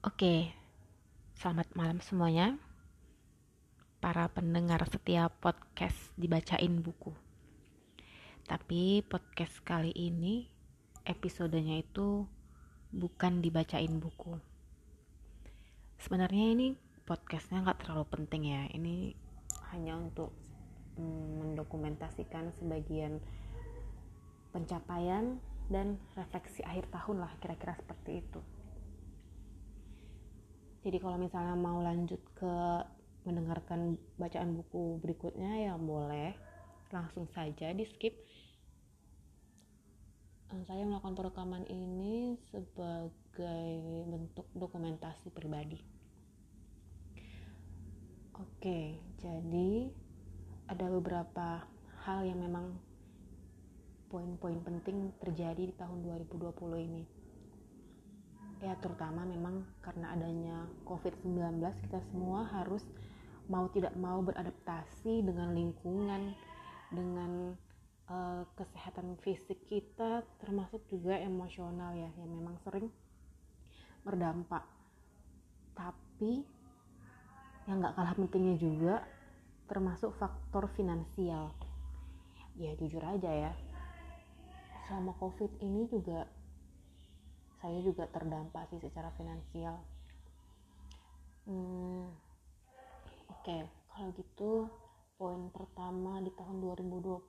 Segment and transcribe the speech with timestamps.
[0.00, 0.48] Oke,
[1.36, 2.56] selamat malam semuanya.
[4.00, 7.12] Para pendengar setiap podcast dibacain buku.
[8.48, 10.48] Tapi podcast kali ini
[11.04, 12.24] episodenya itu
[12.96, 14.40] bukan dibacain buku.
[16.00, 18.72] Sebenarnya ini podcastnya nggak terlalu penting ya.
[18.72, 19.12] Ini
[19.76, 20.32] hanya untuk
[20.96, 23.20] mm, mendokumentasikan sebagian
[24.48, 25.36] pencapaian
[25.68, 28.40] dan refleksi akhir tahun lah kira-kira seperti itu
[30.80, 32.56] jadi kalau misalnya mau lanjut ke
[33.28, 36.32] mendengarkan bacaan buku berikutnya ya boleh.
[36.88, 38.16] Langsung saja di skip.
[40.50, 43.76] Eh, saya melakukan perekaman ini sebagai
[44.08, 45.78] bentuk dokumentasi pribadi.
[48.40, 49.92] Oke jadi
[50.64, 51.60] ada beberapa
[52.08, 52.72] hal yang memang
[54.08, 56.56] poin-poin penting terjadi di tahun 2020
[56.88, 57.19] ini
[58.60, 62.84] ya terutama memang karena adanya COVID-19 kita semua harus
[63.48, 66.36] mau tidak mau beradaptasi dengan lingkungan
[66.92, 67.56] dengan
[68.06, 72.92] uh, kesehatan fisik kita termasuk juga emosional ya yang memang sering
[74.04, 74.62] berdampak.
[75.72, 76.44] Tapi
[77.64, 78.94] yang nggak kalah pentingnya juga
[79.66, 81.56] termasuk faktor finansial.
[82.60, 83.52] Ya jujur aja ya
[84.90, 86.26] selama covid ini juga
[87.60, 89.76] saya juga terdampak sih secara finansial.
[91.44, 92.08] Hmm,
[93.28, 93.60] oke okay.
[93.92, 94.68] kalau gitu
[95.20, 97.20] poin pertama di tahun 2020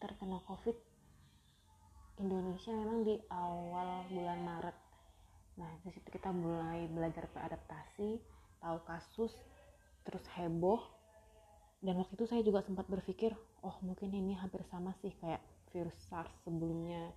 [0.00, 0.76] terkena covid
[2.20, 4.76] Indonesia memang di awal bulan Maret.
[5.60, 8.22] Nah di situ kita mulai belajar beradaptasi
[8.62, 9.32] tahu kasus
[10.06, 10.80] terus heboh.
[11.84, 15.42] Dan waktu itu saya juga sempat berpikir oh mungkin ini hampir sama sih kayak
[15.74, 17.10] virus SARS sebelumnya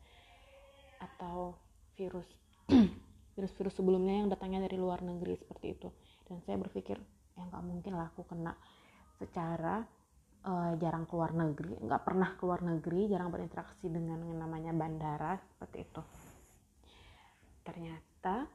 [0.99, 1.57] atau
[1.97, 2.27] virus
[3.37, 5.87] virus-virus sebelumnya yang datangnya dari luar negeri seperti itu.
[6.25, 6.97] Dan saya berpikir
[7.37, 8.57] ya nggak mungkin lah aku kena
[9.21, 9.85] secara
[10.41, 11.77] uh, jarang keluar negeri.
[11.77, 16.01] Nggak pernah keluar negeri jarang berinteraksi dengan yang namanya bandara seperti itu.
[17.61, 18.49] Ternyata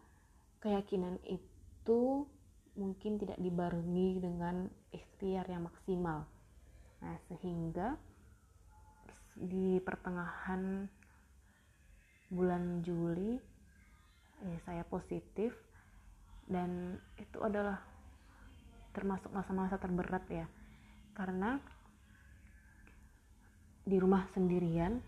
[0.59, 2.27] keyakinan itu
[2.75, 6.27] mungkin tidak dibarengi dengan ikhtiar yang maksimal.
[7.05, 7.95] Nah sehingga
[9.33, 10.91] di pertengahan
[12.33, 13.37] bulan Juli
[14.49, 15.53] eh, saya positif.
[16.49, 17.79] Dan itu adalah
[18.97, 20.49] termasuk masa-masa terberat ya.
[21.13, 21.61] Karena
[23.85, 25.03] di rumah sendirian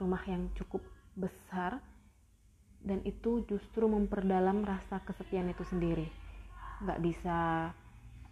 [0.00, 0.80] rumah yang cukup
[1.14, 1.78] besar
[2.80, 6.08] dan itu justru memperdalam rasa kesepian itu sendiri.
[6.80, 7.38] Nggak bisa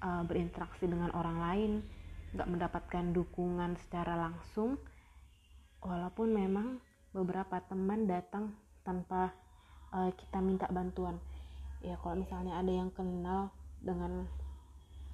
[0.00, 1.72] uh, berinteraksi dengan orang lain
[2.32, 4.76] nggak mendapatkan dukungan secara langsung
[5.80, 6.80] walaupun memang
[7.12, 8.52] beberapa teman datang
[8.84, 9.32] tanpa
[9.92, 11.16] uh, kita minta bantuan.
[11.80, 14.26] Ya kalau misalnya ada yang kenal dengan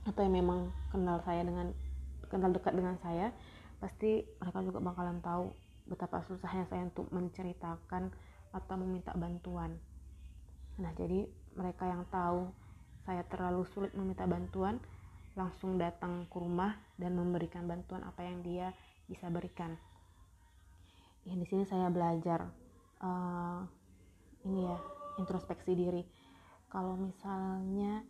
[0.05, 1.72] atau yang memang kenal saya dengan
[2.28, 3.32] kenal dekat dengan saya
[3.81, 5.53] pasti mereka juga bakalan tahu
[5.84, 8.09] betapa susahnya saya untuk menceritakan
[8.53, 9.76] atau meminta bantuan.
[10.81, 12.49] Nah jadi mereka yang tahu
[13.05, 14.81] saya terlalu sulit meminta bantuan
[15.37, 18.72] langsung datang ke rumah dan memberikan bantuan apa yang dia
[19.11, 19.76] bisa berikan
[21.24, 22.44] ya di sini saya belajar
[23.00, 23.64] uh,
[24.44, 24.76] ini ya
[25.16, 26.02] introspeksi diri.
[26.68, 28.04] Kalau misalnya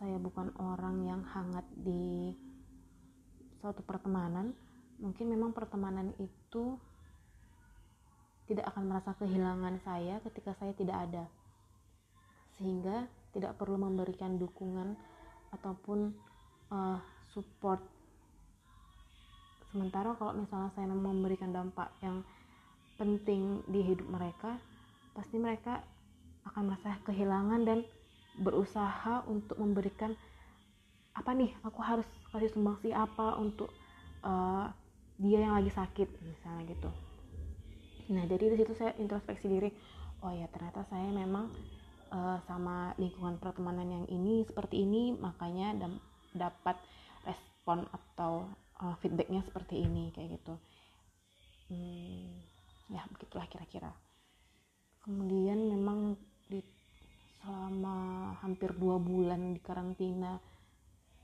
[0.00, 2.32] saya bukan orang yang hangat di
[3.60, 4.52] suatu pertemanan
[5.00, 6.78] mungkin memang pertemanan itu
[8.44, 11.24] tidak akan merasa kehilangan saya ketika saya tidak ada.
[12.60, 14.94] Sehingga tidak perlu memberikan dukungan
[15.50, 16.14] ataupun
[16.70, 16.98] uh,
[17.32, 17.82] support
[19.74, 22.22] sementara kalau misalnya saya memberikan dampak yang
[22.94, 24.54] penting di hidup mereka
[25.18, 25.82] pasti mereka
[26.46, 27.82] akan merasa kehilangan dan
[28.38, 30.14] berusaha untuk memberikan
[31.18, 33.74] apa nih aku harus kasih sumbangsi apa untuk
[34.22, 34.70] uh,
[35.18, 36.90] dia yang lagi sakit misalnya gitu.
[38.14, 39.70] Nah jadi di situ saya introspeksi diri
[40.22, 41.50] oh ya ternyata saya memang
[42.14, 45.74] uh, sama lingkungan pertemanan yang ini seperti ini makanya
[46.34, 46.78] dapat
[47.26, 48.50] respon atau
[48.84, 50.54] uh, feedbacknya seperti ini kayak gitu.
[51.72, 52.44] Hmm,
[52.92, 53.88] ya begitulah kira-kira.
[55.00, 56.60] Kemudian memang di
[57.40, 60.36] selama hampir dua bulan di karantina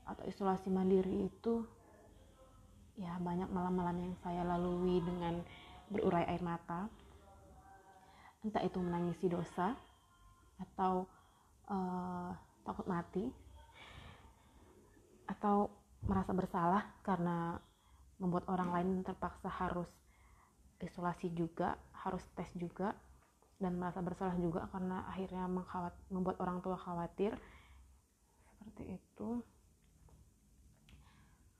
[0.05, 1.65] atau isolasi mandiri itu
[2.97, 5.41] ya banyak malam-malam yang saya lalui dengan
[5.89, 6.89] berurai air mata.
[8.41, 9.77] Entah itu menangisi dosa
[10.57, 11.05] atau
[11.69, 12.33] uh,
[12.65, 13.25] takut mati
[15.29, 15.69] atau
[16.05, 17.57] merasa bersalah karena
[18.21, 19.89] membuat orang lain terpaksa harus
[20.81, 22.93] isolasi juga, harus tes juga.
[23.61, 25.45] dan merasa bersalah juga karena akhirnya
[26.09, 27.37] membuat orang tua khawatir
[28.49, 29.29] seperti itu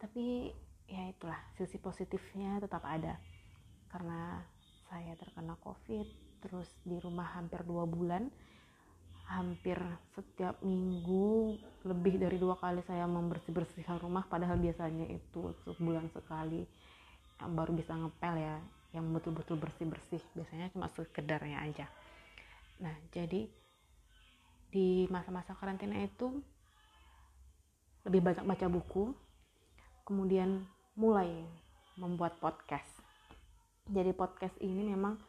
[0.01, 0.49] tapi
[0.89, 3.21] ya itulah sisi positifnya tetap ada
[3.93, 4.41] karena
[4.89, 6.09] saya terkena covid
[6.41, 8.33] terus di rumah hampir dua bulan
[9.29, 9.77] hampir
[10.17, 11.60] setiap minggu
[12.01, 16.65] lebih dari dua kali saya membersih bersihkan rumah padahal biasanya itu sebulan sekali
[17.38, 18.57] yang baru bisa ngepel ya
[18.89, 20.18] yang betul-betul bersih-bersih.
[20.33, 21.86] Biasanya cuma sekedarnya aja.
[22.81, 23.45] Nah jadi
[24.74, 26.42] di masa-masa karantina itu
[28.01, 29.13] lebih banyak baca buku
[30.01, 30.65] kemudian
[30.98, 31.30] mulai
[32.01, 32.89] membuat podcast.
[33.86, 35.21] Jadi podcast ini memang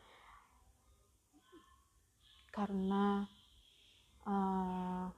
[2.49, 3.29] karena
[4.25, 5.13] uh,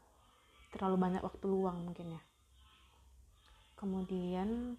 [0.75, 2.23] terlalu banyak waktu luang mungkin ya.
[3.79, 4.75] Kemudian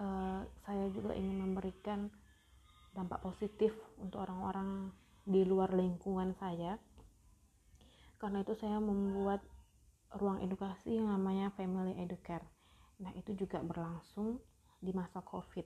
[0.00, 2.08] uh, saya juga ingin memberikan
[2.96, 4.88] dampak positif untuk orang-orang
[5.28, 6.80] di luar lingkungan saya.
[8.16, 9.44] Karena itu saya membuat
[10.16, 12.44] ruang edukasi yang namanya Family Educare.
[13.00, 14.40] Nah itu juga berlangsung
[14.80, 15.64] di masa covid.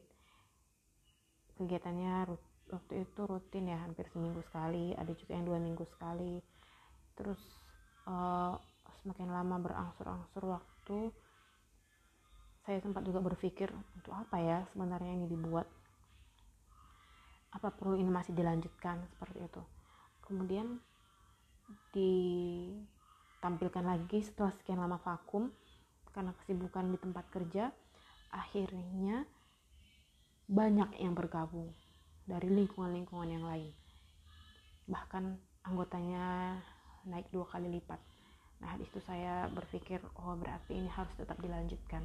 [1.56, 2.34] Kegiatannya
[2.66, 6.40] waktu itu rutin ya hampir seminggu sekali ada juga yang dua minggu sekali.
[7.16, 7.40] Terus
[8.08, 8.56] uh,
[9.06, 11.14] semakin lama berangsur-angsur waktu
[12.66, 15.70] saya sempat juga berpikir untuk apa ya sebenarnya ini dibuat?
[17.54, 19.06] Apa perlu ini masih dilanjutkan?
[19.14, 19.62] Seperti itu.
[20.26, 20.82] Kemudian
[21.94, 25.54] ditampilkan lagi setelah sekian lama vakum
[26.10, 27.70] karena kesibukan di tempat kerja
[28.34, 29.22] akhirnya
[30.50, 31.70] banyak yang bergabung
[32.26, 33.70] dari lingkungan-lingkungan yang lain.
[34.90, 36.58] Bahkan anggotanya
[37.06, 38.15] naik dua kali lipat
[38.56, 42.02] nah di situ saya berpikir oh berarti ini harus tetap dilanjutkan.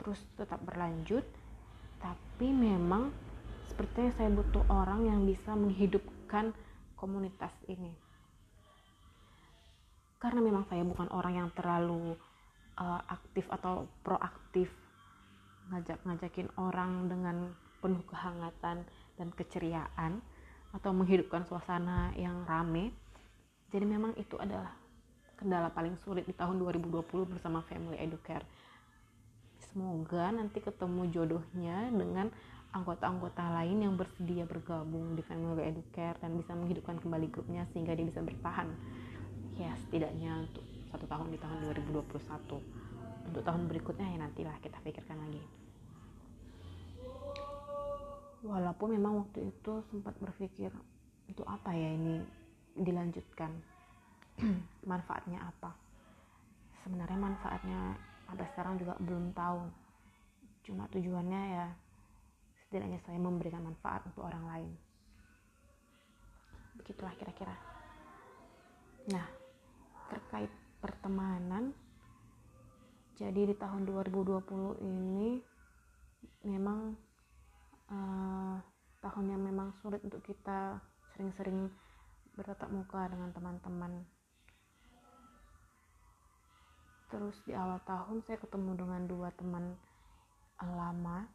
[0.00, 1.24] Terus tetap berlanjut
[2.02, 3.14] tapi memang
[3.70, 6.50] sepertinya saya butuh orang yang bisa menghidupkan
[6.98, 7.94] komunitas ini.
[10.18, 12.14] Karena memang saya bukan orang yang terlalu
[12.78, 14.70] uh, aktif atau proaktif
[15.70, 17.36] ngajak-ngajakin orang dengan
[17.82, 18.86] penuh kehangatan
[19.18, 20.22] dan keceriaan
[20.72, 22.94] atau menghidupkan suasana yang rame.
[23.72, 24.81] Jadi memang itu adalah
[25.42, 28.46] kendala paling sulit di tahun 2020 bersama Family Educare.
[29.58, 32.30] Semoga nanti ketemu jodohnya dengan
[32.70, 38.06] anggota-anggota lain yang bersedia bergabung di Family Educare dan bisa menghidupkan kembali grupnya sehingga dia
[38.06, 38.70] bisa bertahan.
[39.58, 40.62] Ya setidaknya untuk
[40.94, 45.42] satu tahun di tahun 2021 untuk tahun berikutnya ya nantilah kita pikirkan lagi.
[48.46, 50.70] Walaupun memang waktu itu sempat berpikir
[51.26, 52.22] untuk apa ya ini
[52.78, 53.71] dilanjutkan
[54.90, 55.70] manfaatnya apa?
[56.82, 57.80] Sebenarnya manfaatnya
[58.26, 59.62] sampai sekarang juga belum tahu.
[60.66, 61.66] Cuma tujuannya ya
[62.64, 64.72] setidaknya saya memberikan manfaat untuk orang lain.
[66.80, 67.54] Begitulah kira-kira.
[69.12, 69.26] Nah
[70.08, 71.72] terkait pertemanan
[73.16, 75.40] jadi di tahun 2020 ini
[76.42, 76.96] memang
[77.92, 78.56] uh,
[79.04, 80.80] tahun yang memang sulit untuk kita
[81.12, 81.68] sering-sering
[82.32, 84.02] bertatap muka dengan teman-teman
[87.12, 89.76] terus di awal tahun saya ketemu dengan dua teman
[90.64, 91.28] lama.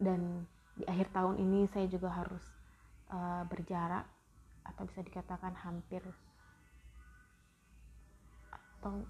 [0.00, 2.42] Dan di akhir tahun ini saya juga harus
[3.12, 4.08] uh, berjarak
[4.64, 6.00] atau bisa dikatakan hampir
[8.48, 9.04] atau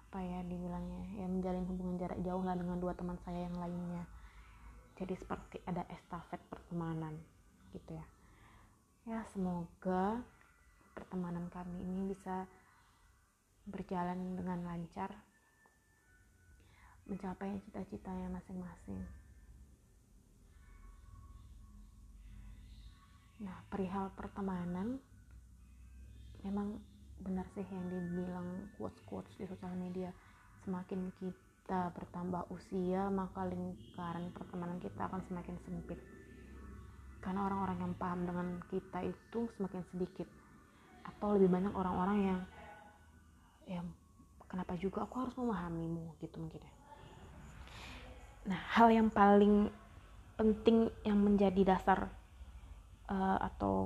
[0.00, 4.08] apa ya dibilangnya ya menjalin hubungan jarak jauh lah dengan dua teman saya yang lainnya.
[4.96, 7.18] Jadi seperti ada estafet pertemanan
[7.76, 8.06] gitu ya.
[9.04, 10.24] Ya semoga
[10.96, 12.48] pertemanan kami ini bisa
[13.68, 15.10] berjalan dengan lancar
[17.04, 19.00] mencapai cita-citanya masing-masing
[23.44, 24.96] Nah, perihal pertemanan
[26.40, 26.80] memang
[27.20, 30.08] benar sih yang dibilang quotes-quotes di sosial media.
[30.64, 36.00] Semakin kita bertambah usia, maka lingkaran pertemanan kita akan semakin sempit.
[37.20, 40.28] Karena orang-orang yang paham dengan kita itu semakin sedikit.
[41.04, 42.40] Atau lebih banyak orang-orang yang
[43.64, 43.80] ya
[44.48, 46.72] kenapa juga aku harus memahamimu gitu mungkin ya.
[48.44, 49.72] Nah, hal yang paling
[50.36, 52.12] penting yang menjadi dasar
[53.08, 53.76] uh, atau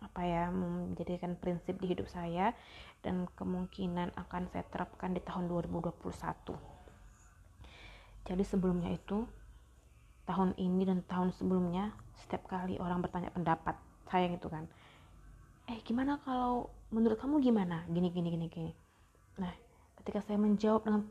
[0.00, 2.56] apa ya menjadikan prinsip di hidup saya
[3.04, 5.92] dan kemungkinan akan saya terapkan di tahun 2021
[8.24, 9.28] jadi sebelumnya itu
[10.24, 13.76] tahun ini dan tahun sebelumnya setiap kali orang bertanya pendapat
[14.08, 14.64] saya gitu kan
[15.68, 17.86] eh gimana kalau menurut kamu gimana?
[17.90, 18.72] Gini gini gini gini.
[19.38, 19.50] Nah
[20.02, 21.02] ketika saya menjawab dengan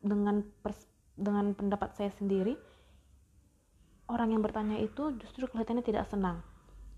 [0.00, 0.78] dengan pers,
[1.16, 2.54] dengan pendapat saya sendiri
[4.06, 6.42] orang yang bertanya itu justru kelihatannya tidak senang.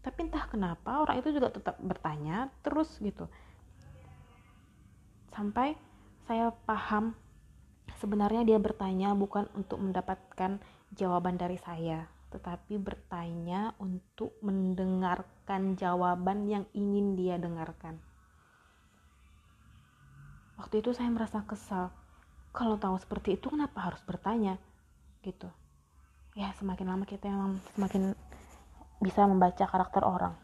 [0.04, 3.26] Tapi entah kenapa orang itu juga tetap bertanya terus gitu.
[5.32, 5.74] Sampai
[6.28, 7.16] saya paham
[7.98, 10.60] sebenarnya dia bertanya bukan untuk mendapatkan
[10.94, 17.96] jawaban dari saya tetapi bertanya untuk mendengarkan jawaban yang ingin dia dengarkan.
[20.58, 21.94] Waktu itu saya merasa kesal.
[22.50, 24.58] Kalau tahu seperti itu kenapa harus bertanya?
[25.22, 25.46] Gitu.
[26.34, 28.14] Ya, semakin lama kita memang semakin
[28.98, 30.34] bisa membaca karakter orang.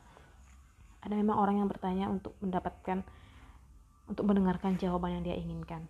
[1.02, 3.02] Ada memang orang yang bertanya untuk mendapatkan
[4.06, 5.82] untuk mendengarkan jawaban yang dia inginkan.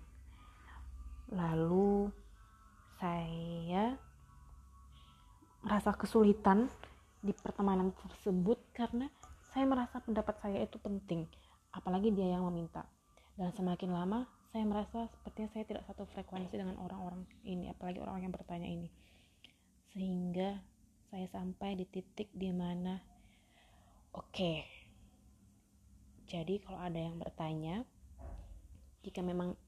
[1.28, 2.09] Lalu
[2.97, 3.97] saya
[5.61, 6.69] merasa kesulitan
[7.25, 9.09] di pertemanan tersebut karena
[9.52, 11.25] saya merasa pendapat saya itu penting
[11.73, 12.85] apalagi dia yang meminta
[13.35, 18.31] dan semakin lama saya merasa sepertinya saya tidak satu frekuensi dengan orang-orang ini apalagi orang-orang
[18.31, 18.88] yang bertanya ini
[19.91, 20.62] sehingga
[21.11, 22.99] saya sampai di titik di mana
[24.14, 24.62] oke okay,
[26.31, 27.83] jadi kalau ada yang bertanya
[29.03, 29.59] jika memang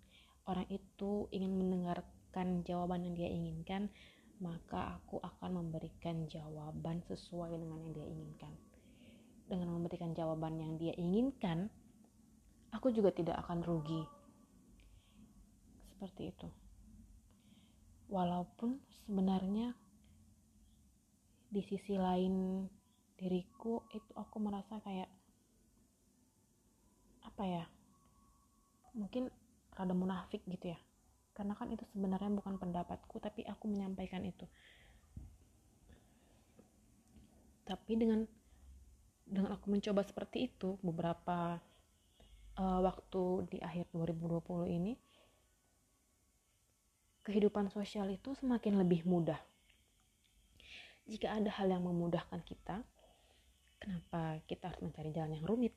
[0.47, 3.91] orang itu ingin mendengarkan jawaban yang dia inginkan
[4.41, 8.53] maka aku akan memberikan jawaban sesuai dengan yang dia inginkan.
[9.47, 11.73] Dengan memberikan jawaban yang dia inginkan,
[12.73, 14.03] aku juga tidak akan rugi.
[15.95, 16.49] Seperti itu.
[18.11, 19.75] Walaupun sebenarnya
[21.51, 22.67] di sisi lain
[23.17, 25.11] diriku itu aku merasa kayak
[27.27, 27.65] apa ya?
[28.97, 29.29] Mungkin
[29.77, 30.79] rada munafik gitu ya
[31.37, 34.49] karena kan itu sebenarnya bukan pendapatku tapi aku menyampaikan itu
[37.69, 38.25] tapi dengan
[39.29, 41.61] dengan aku mencoba seperti itu beberapa
[42.57, 43.23] uh, waktu
[43.53, 44.93] di akhir 2020 ini
[47.27, 49.39] kehidupan sosial itu semakin lebih mudah.
[51.07, 52.83] Jika ada hal yang memudahkan kita
[53.79, 55.75] kenapa kita harus mencari jalan yang rumit?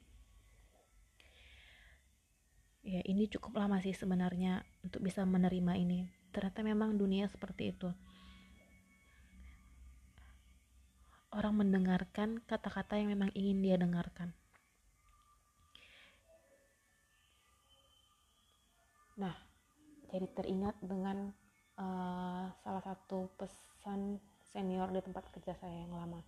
[2.82, 6.10] Ya ini cukup lama sih sebenarnya untuk bisa menerima ini.
[6.34, 7.90] Ternyata memang dunia seperti itu.
[11.30, 14.34] Orang mendengarkan kata-kata yang memang ingin dia dengarkan
[19.20, 19.36] nah
[20.10, 21.30] jadi teringat dengan
[21.78, 24.18] uh, salah satu pesan
[24.50, 26.22] senior di tempat kerja saya yang lama.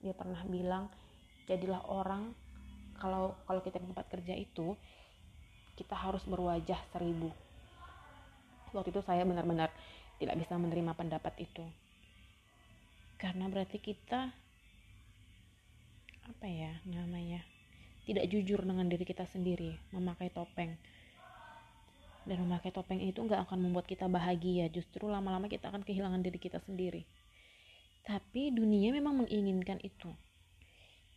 [0.00, 0.88] Dia pernah bilang
[1.50, 2.32] jadilah orang
[2.96, 4.78] kalau kalau kita di tempat kerja itu
[5.74, 7.34] kita harus berwajah seribu.
[8.70, 9.70] Waktu itu saya benar-benar
[10.22, 11.66] tidak bisa menerima pendapat itu.
[13.18, 14.30] Karena berarti kita
[16.24, 17.44] apa ya namanya
[18.08, 20.72] tidak jujur dengan diri kita sendiri memakai topeng
[22.24, 24.68] dan memakai topeng itu nggak akan membuat kita bahagia.
[24.72, 27.04] Justru lama-lama kita akan kehilangan diri kita sendiri.
[28.04, 30.12] Tapi dunia memang menginginkan itu.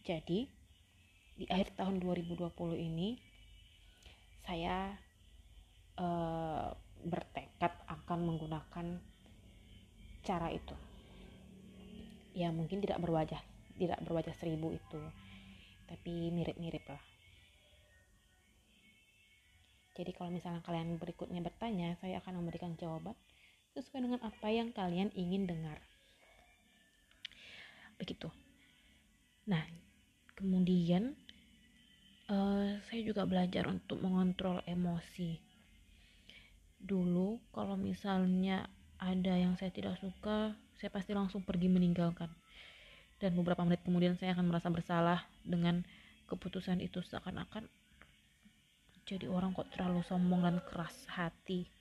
[0.07, 0.47] Jadi
[1.37, 2.47] di akhir tahun 2020
[2.79, 3.19] ini
[4.47, 4.95] saya
[5.99, 6.71] uh,
[7.03, 8.87] bertekad akan menggunakan
[10.23, 10.75] cara itu.
[12.35, 13.39] Ya mungkin tidak berwajah
[13.75, 15.01] tidak berwajah seribu itu.
[15.87, 17.16] Tapi mirip-mirip lah
[19.97, 23.17] jadi kalau misalnya kalian berikutnya bertanya saya akan memberikan jawaban
[23.73, 25.81] sesuai dengan apa yang kalian ingin dengar.
[27.97, 28.29] Begitu.
[29.49, 29.65] Nah
[30.37, 31.17] kemudian
[32.29, 35.41] uh, saya juga belajar untuk mengontrol emosi.
[36.77, 38.69] Dulu kalau misalnya
[39.01, 42.29] ada yang saya tidak suka saya pasti langsung pergi meninggalkan.
[43.17, 45.81] Dan beberapa menit kemudian saya akan merasa bersalah dengan
[46.29, 47.65] keputusan itu seakan-akan
[49.07, 51.71] jadi orang kok terlalu sombong dan keras hati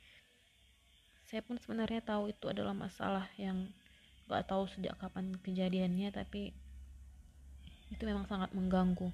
[1.27, 3.67] saya pun sebenarnya tahu itu adalah masalah yang
[4.31, 6.55] gak tahu sejak kapan kejadiannya tapi
[7.91, 9.11] itu memang sangat mengganggu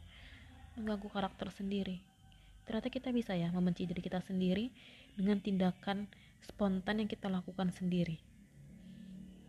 [0.76, 2.00] mengganggu karakter sendiri.
[2.64, 4.72] Ternyata kita bisa ya membenci diri kita sendiri
[5.12, 6.08] dengan tindakan
[6.40, 8.16] spontan yang kita lakukan sendiri.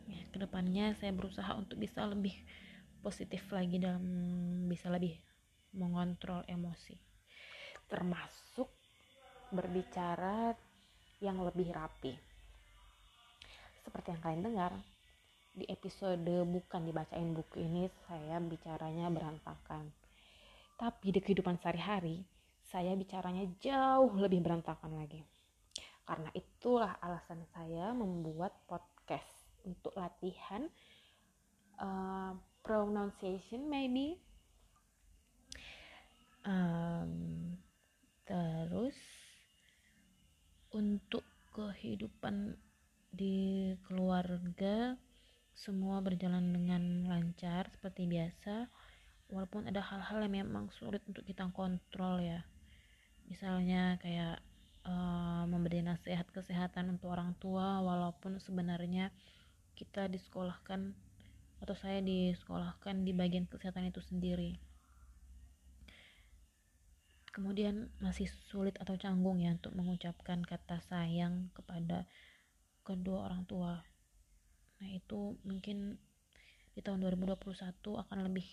[0.10, 2.36] Ya, ke depannya saya berusaha untuk bisa lebih
[3.00, 4.04] positif lagi dalam
[4.68, 5.16] bisa lebih
[5.72, 7.13] mengontrol emosi.
[7.88, 8.70] Termasuk
[9.54, 10.54] berbicara
[11.22, 12.14] yang lebih rapi.
[13.84, 14.74] Seperti yang kalian dengar,
[15.54, 19.94] di episode bukan dibacain buku ini saya bicaranya berantakan
[20.84, 22.26] tapi di kehidupan sehari-hari,
[22.60, 25.22] saya bicaranya jauh lebih berantakan lagi.
[26.04, 30.68] Karena itulah alasan saya membuat podcast untuk latihan
[31.80, 32.36] uh,
[32.66, 34.20] pronunciation maybe.
[36.44, 37.56] Um,
[38.24, 38.96] terus
[40.74, 42.58] untuk kehidupan
[43.14, 44.98] di keluarga
[45.54, 48.66] semua berjalan dengan lancar seperti biasa
[49.30, 52.42] walaupun ada hal-hal yang memang sulit untuk kita kontrol ya.
[53.30, 54.42] Misalnya kayak
[54.90, 59.14] uh, memberi nasihat kesehatan untuk orang tua walaupun sebenarnya
[59.78, 60.98] kita disekolahkan
[61.62, 64.73] atau saya disekolahkan di bagian kesehatan itu sendiri
[67.34, 72.06] kemudian masih sulit atau canggung ya untuk mengucapkan kata sayang kepada
[72.86, 73.82] kedua orang tua.
[74.78, 75.98] Nah itu mungkin
[76.78, 78.46] di tahun 2021 akan lebih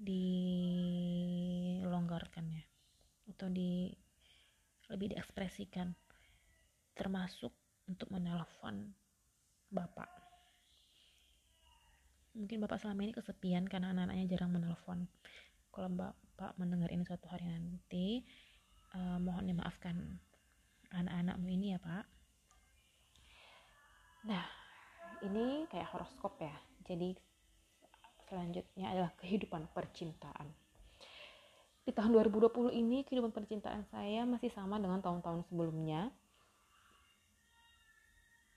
[0.00, 2.64] dilonggarkan ya
[3.30, 3.94] atau di
[4.90, 5.94] lebih diekspresikan
[6.98, 7.54] termasuk
[7.86, 8.90] untuk menelpon
[9.70, 10.10] bapak.
[12.34, 15.06] Mungkin bapak selama ini kesepian karena anak-anaknya jarang menelpon
[15.70, 18.26] kalau bapak mendengar ini suatu hari nanti
[18.94, 19.96] uh, mohon dimaafkan
[20.90, 22.04] anak-anakmu ini ya pak
[24.20, 24.44] nah
[25.24, 26.52] ini kayak horoskop ya
[26.84, 27.14] jadi
[28.30, 30.46] selanjutnya adalah kehidupan percintaan.
[31.82, 36.14] Di tahun 2020 ini kehidupan percintaan saya masih sama dengan tahun-tahun sebelumnya.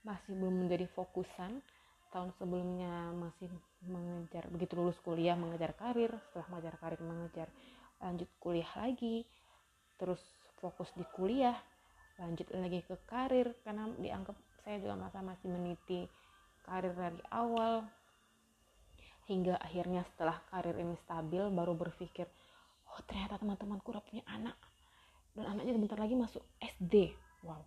[0.06, 1.58] Masih belum menjadi fokusan.
[2.14, 3.50] Tahun sebelumnya masih
[3.86, 7.48] mengejar begitu lulus kuliah mengejar karir, setelah mengejar karir mengejar
[8.02, 9.24] lanjut kuliah lagi,
[9.96, 10.20] terus
[10.60, 11.56] fokus di kuliah,
[12.18, 16.06] lanjut lagi ke karir karena dianggap saya juga masa masih meniti
[16.64, 17.84] karir dari awal
[19.28, 22.28] hingga akhirnya setelah karir ini stabil baru berpikir
[22.88, 24.56] oh ternyata teman-temanku udah punya anak
[25.34, 27.12] dan anaknya sebentar lagi masuk SD
[27.42, 27.60] wow.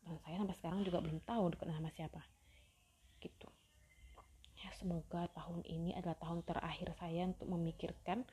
[0.00, 2.20] Dan saya sampai sekarang juga belum tahu dekat sama siapa
[4.80, 8.24] semoga tahun ini adalah tahun terakhir saya untuk memikirkan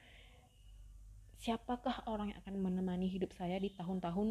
[1.43, 4.29] siapakah orang yang akan menemani hidup saya di tahun-tahun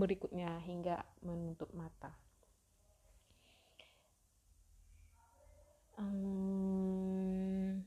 [0.00, 2.16] berikutnya hingga menutup mata.
[6.00, 7.84] Um,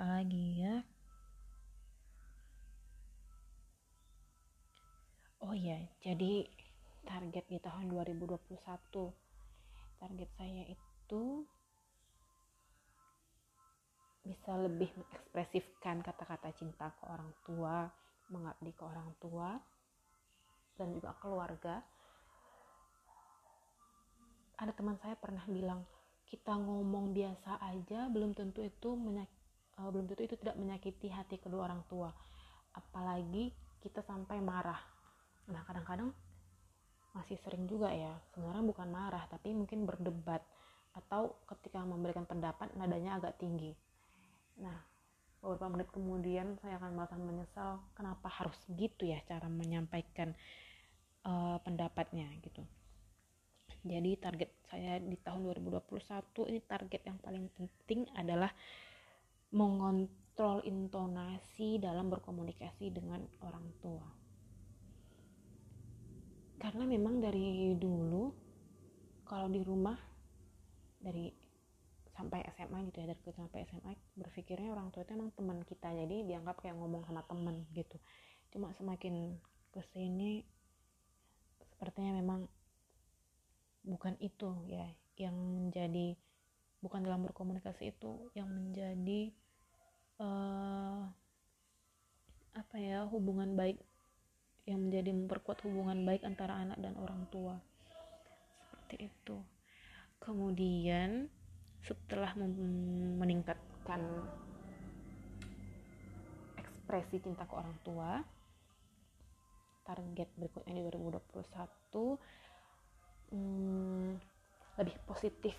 [0.00, 0.80] lagi ya?
[5.44, 6.48] Oh ya jadi
[7.04, 8.56] target di tahun 2021
[10.00, 10.91] target saya itu
[14.22, 17.90] bisa lebih mengekspresifkan kata-kata cinta ke orang tua
[18.32, 19.60] mengabdi ke orang tua
[20.80, 21.84] dan juga keluarga.
[24.56, 25.84] Ada teman saya pernah bilang
[26.30, 31.68] kita ngomong biasa aja belum tentu itu uh, belum tentu itu tidak menyakiti hati kedua
[31.68, 32.08] orang tua.
[32.72, 33.52] Apalagi
[33.84, 34.80] kita sampai marah.
[35.50, 36.08] Nah kadang-kadang
[37.12, 40.40] masih sering juga ya sebenarnya bukan marah tapi mungkin berdebat
[40.92, 43.72] atau ketika memberikan pendapat nadanya agak tinggi
[44.60, 44.76] nah
[45.42, 50.36] beberapa menit kemudian saya akan merasa menyesal kenapa harus begitu ya cara menyampaikan
[51.26, 52.62] uh, pendapatnya gitu
[53.82, 58.54] jadi target saya di tahun 2021 ini target yang paling penting adalah
[59.50, 64.06] mengontrol intonasi dalam berkomunikasi dengan orang tua.
[66.62, 68.30] Karena memang dari dulu
[69.26, 69.98] kalau di rumah
[71.02, 71.34] dari
[72.12, 75.88] sampai SMA gitu ya dari kecil sampai SMA berpikirnya orang tua itu emang teman kita.
[75.90, 77.96] Jadi dianggap kayak ngomong sama temen gitu.
[78.52, 79.36] Cuma semakin
[79.72, 80.44] ke sini
[81.72, 82.46] sepertinya memang
[83.82, 84.86] bukan itu ya
[85.18, 86.14] yang menjadi
[86.78, 89.32] bukan dalam berkomunikasi itu yang menjadi
[90.20, 91.08] uh,
[92.52, 93.80] apa ya hubungan baik
[94.68, 97.58] yang menjadi memperkuat hubungan baik antara anak dan orang tua.
[98.70, 99.40] Seperti itu
[100.22, 101.26] kemudian
[101.82, 104.22] setelah meningkatkan
[106.54, 108.22] ekspresi cinta ke orang tua
[109.82, 114.10] target berikutnya di 2021 hmm,
[114.78, 115.58] lebih positif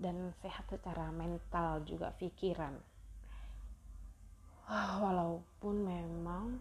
[0.00, 2.72] dan sehat secara mental juga pikiran.
[4.68, 6.60] Ah, walaupun memang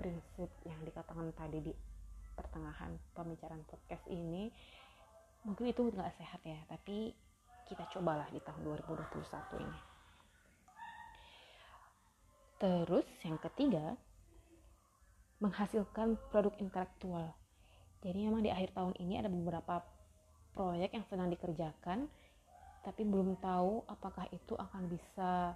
[0.00, 1.72] prinsip yang dikatakan tadi di
[2.32, 4.48] pertengahan pembicaraan podcast ini
[5.42, 7.14] mungkin itu nggak sehat ya tapi
[7.66, 9.80] kita cobalah di tahun 2021 ini.
[12.62, 13.96] Terus yang ketiga
[15.42, 17.34] menghasilkan produk intelektual.
[18.02, 19.82] Jadi memang di akhir tahun ini ada beberapa
[20.54, 22.06] proyek yang sedang dikerjakan
[22.82, 25.54] tapi belum tahu apakah itu akan bisa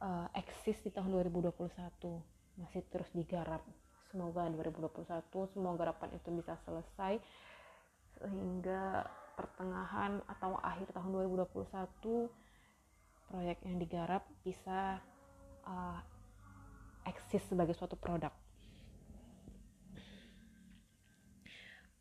[0.00, 1.72] uh, eksis di tahun 2021
[2.60, 3.64] masih terus digarap.
[4.12, 7.20] Semoga 2021 semua garapan itu bisa selesai
[8.16, 9.04] sehingga
[9.36, 12.32] pertengahan atau akhir tahun 2021
[13.28, 14.98] proyek yang digarap bisa
[15.68, 16.00] uh,
[17.04, 18.32] eksis sebagai suatu produk.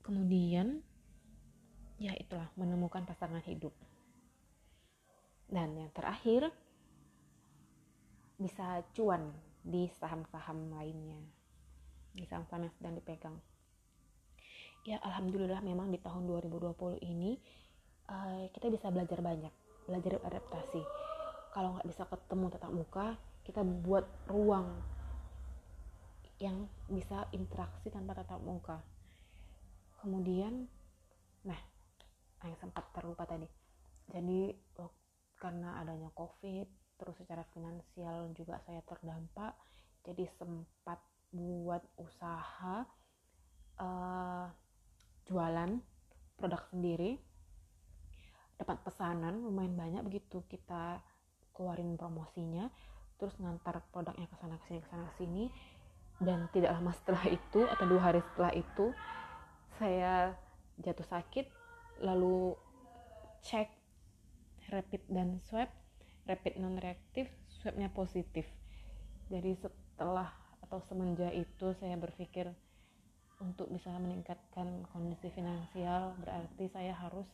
[0.05, 0.79] Kemudian
[1.97, 3.73] ya itulah menemukan pasangan hidup.
[5.45, 6.49] Dan yang terakhir
[8.37, 9.33] bisa cuan
[9.65, 11.21] di saham-saham lainnya.
[12.13, 13.37] Di saham-saham yang sedang dipegang
[14.85, 17.35] ya alhamdulillah memang di tahun 2020 ini
[18.07, 19.51] uh, kita bisa belajar banyak
[19.89, 20.81] belajar adaptasi
[21.51, 23.07] kalau nggak bisa ketemu tatap muka
[23.45, 24.69] kita buat ruang
[26.39, 28.83] yang bisa interaksi tanpa tatap muka.
[30.03, 30.67] Kemudian
[31.47, 31.59] nah
[32.43, 33.47] yang sempat terlupa tadi.
[34.11, 34.53] Jadi
[35.39, 39.51] karena adanya covid terus secara finansial juga saya terdampak
[40.07, 40.97] jadi sempat
[41.35, 42.87] buat usaha
[43.83, 44.47] uh,
[45.25, 45.81] jualan
[46.37, 47.17] produk sendiri
[48.55, 50.43] dapat pesanan lumayan banyak begitu.
[50.47, 50.99] Kita
[51.55, 52.71] keluarin promosinya
[53.15, 55.45] terus ngantar produknya ke sana sini ke sana sini.
[56.15, 58.95] Dan tidak lama setelah itu atau dua hari setelah itu
[59.75, 60.31] saya
[60.79, 61.51] jatuh sakit
[61.99, 62.55] lalu
[63.43, 63.67] cek
[64.71, 65.67] rapid dan swab
[66.23, 67.27] rapid non reaktif
[67.59, 68.47] swabnya positif.
[69.27, 70.31] Jadi setelah
[70.65, 72.49] atau semenjak itu saya berpikir
[73.43, 77.27] untuk bisa meningkatkan kondisi finansial berarti saya harus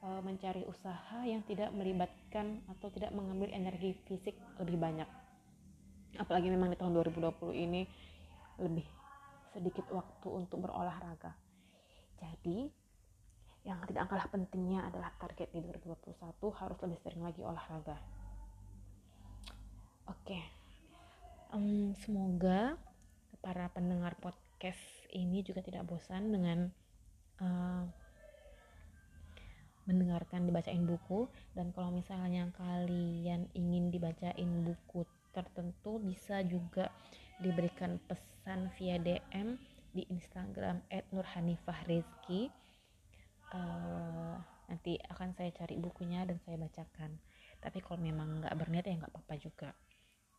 [0.00, 5.08] uh, mencari usaha yang tidak melibatkan atau tidak mengambil energi fisik lebih banyak
[6.16, 7.84] apalagi memang di tahun 2020 ini
[8.56, 8.86] lebih
[9.52, 11.36] sedikit waktu untuk berolahraga
[12.16, 12.72] jadi
[13.66, 16.14] yang tidak kalah pentingnya adalah target di 2021
[16.62, 17.98] harus lebih sering lagi olahraga.
[20.06, 20.42] Oke, okay.
[21.50, 22.78] um, semoga
[23.42, 24.78] para pendengar podcast
[25.16, 26.68] ini juga tidak bosan dengan
[27.40, 27.84] uh,
[29.88, 31.30] mendengarkan dibacain buku.
[31.56, 36.92] Dan kalau misalnya kalian ingin dibacain buku tertentu bisa juga
[37.40, 39.56] diberikan pesan via DM
[39.96, 42.52] di Instagram @nurhanifahrizki.
[43.54, 47.16] Uh, nanti akan saya cari bukunya dan saya bacakan.
[47.62, 49.70] Tapi kalau memang nggak berniat ya nggak apa-apa juga.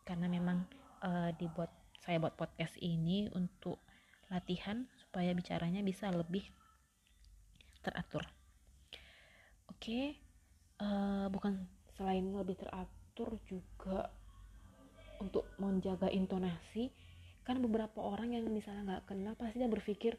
[0.03, 0.67] Karena memang
[1.01, 1.71] uh, dibuat
[2.03, 3.81] saya buat podcast ini untuk
[4.27, 6.43] latihan supaya bicaranya bisa lebih
[7.81, 8.27] teratur.
[9.71, 10.19] Oke
[10.81, 11.63] uh, bukan
[11.97, 14.11] selain lebih teratur juga
[15.17, 16.93] untuk menjaga intonasi
[17.41, 20.13] kan beberapa orang yang misalnya nggak kenal pasti dia berpikir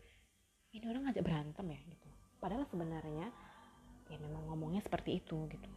[0.73, 2.09] ini orang ngajak berantem ya gitu.
[2.41, 3.29] Padahal sebenarnya
[4.09, 5.71] ya memang ngomongnya seperti itu gitu.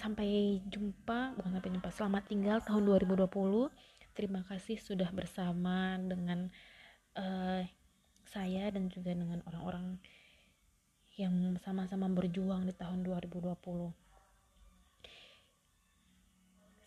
[0.00, 6.52] Sampai jumpa bukan sampai jumpa selamat tinggal tahun 2020 terima kasih sudah bersama dengan
[7.16, 7.64] uh,
[8.28, 9.98] saya dan juga dengan orang-orang
[11.20, 13.56] yang sama-sama berjuang di tahun 2020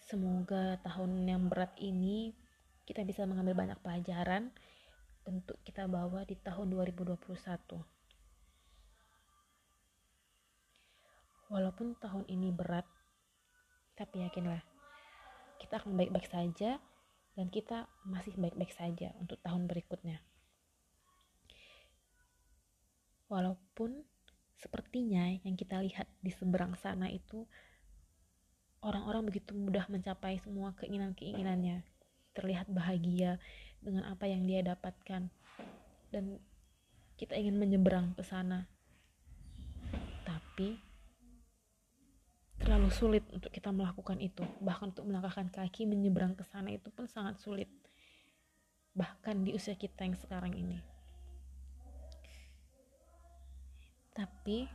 [0.05, 2.33] semoga tahun yang berat ini
[2.85, 4.53] kita bisa mengambil banyak pelajaran
[5.25, 7.17] untuk kita bawa di tahun 2021.
[11.49, 12.85] Walaupun tahun ini berat,
[13.97, 14.61] tapi yakinlah
[15.57, 16.77] kita akan baik-baik saja
[17.35, 20.23] dan kita masih baik-baik saja untuk tahun berikutnya.
[23.27, 24.07] Walaupun
[24.55, 27.43] sepertinya yang kita lihat di seberang sana itu
[28.79, 31.83] orang-orang begitu mudah mencapai semua keinginan-keinginannya,
[32.31, 33.41] terlihat bahagia,
[33.83, 35.27] dengan apa yang dia dapatkan.
[36.09, 36.39] Dan
[37.19, 38.69] kita ingin menyeberang ke sana.
[40.23, 40.84] Tapi
[42.65, 47.05] terlalu sulit untuk kita melakukan itu bahkan untuk melangkahkan kaki menyeberang ke sana itu pun
[47.05, 47.69] sangat sulit
[48.97, 50.81] bahkan di usia kita yang sekarang ini
[54.17, 54.65] tapi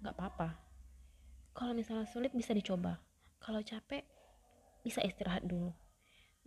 [0.00, 0.56] nggak apa-apa
[1.52, 2.96] kalau misalnya sulit bisa dicoba
[3.36, 4.08] kalau capek
[4.80, 5.74] bisa istirahat dulu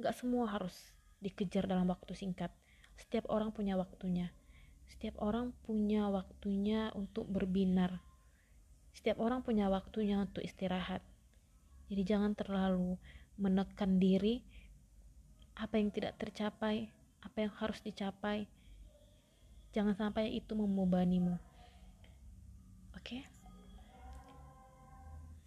[0.02, 0.74] Gak semua harus
[1.22, 2.50] dikejar dalam waktu singkat.
[2.98, 4.34] Setiap orang punya waktunya.
[4.90, 8.02] Setiap orang punya waktunya untuk berbinar.
[8.92, 11.02] Setiap orang punya waktunya untuk istirahat.
[11.92, 12.96] Jadi jangan terlalu
[13.36, 14.44] menekan diri
[15.56, 16.88] apa yang tidak tercapai,
[17.24, 18.48] apa yang harus dicapai.
[19.72, 21.36] Jangan sampai itu membebanimu.
[22.96, 23.24] Oke?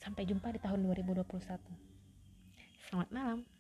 [0.01, 1.25] Sampai jumpa di tahun 2021.
[2.89, 3.54] Selamat malam.